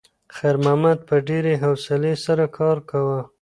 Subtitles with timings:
[0.35, 3.19] خیر محمد په ډېرې حوصلې سره کار کاوه.